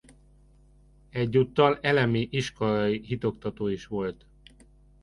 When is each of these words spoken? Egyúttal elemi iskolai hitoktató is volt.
Egyúttal 1.09 1.77
elemi 1.81 2.27
iskolai 2.31 2.99
hitoktató 3.05 3.67
is 3.67 3.85
volt. 3.87 4.25